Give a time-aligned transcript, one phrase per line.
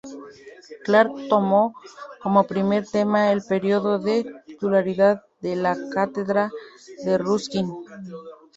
[0.83, 1.75] Clark tomó
[2.23, 6.49] como primer tema el periodo de titularidad de la Cátedra
[7.05, 7.71] de Ruskin.